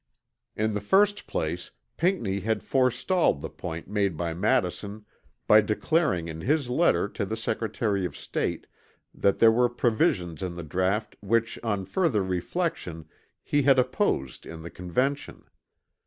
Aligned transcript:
In 0.55 0.73
the 0.73 0.81
first 0.81 1.27
place 1.27 1.69
Pinckney 1.95 2.39
had 2.39 2.63
forestalled 2.63 3.39
the 3.41 3.51
point 3.51 3.87
made 3.87 4.17
by 4.17 4.33
Madison 4.33 5.05
by 5.45 5.61
declaring 5.61 6.27
in 6.27 6.41
his 6.41 6.69
letter 6.71 7.07
to 7.09 7.23
the 7.23 7.37
Secretary 7.37 8.03
of 8.03 8.17
State 8.17 8.65
that 9.13 9.37
there 9.37 9.51
were 9.51 9.69
provisions 9.69 10.41
in 10.41 10.55
the 10.55 10.63
draught 10.63 11.15
which 11.21 11.59
on 11.61 11.85
further 11.85 12.23
reflection 12.23 13.07
he 13.43 13.61
had 13.61 13.77
opposed 13.77 14.47
in 14.47 14.63
the 14.63 14.71
Convention. 14.71 15.43